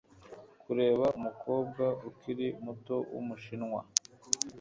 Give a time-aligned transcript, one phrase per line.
[0.61, 3.81] kureba umukobwa ukiri muto wumushinwa